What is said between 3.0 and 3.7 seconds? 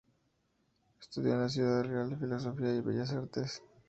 Artes.